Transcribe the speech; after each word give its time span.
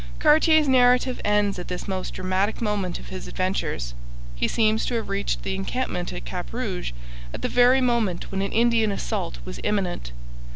Cartier's 0.17 0.67
narrative 0.67 1.21
ends 1.23 1.59
at 1.59 1.67
this 1.67 1.87
most 1.87 2.15
dramatic 2.15 2.59
moment 2.59 2.97
of 2.97 3.09
his 3.09 3.27
adventures. 3.27 3.93
He 4.35 4.47
seems 4.47 4.83
to 4.87 4.95
have 4.95 5.09
reached 5.09 5.43
the 5.43 5.53
encampment 5.53 6.11
at 6.11 6.25
Cap 6.25 6.51
Rouge 6.51 6.91
at 7.35 7.43
the 7.43 7.47
very 7.47 7.81
moment 7.81 8.31
when 8.31 8.41
an 8.41 8.51
Indian 8.51 8.91
assault 8.91 9.37
was 9.45 9.59
imminent. 9.63 10.11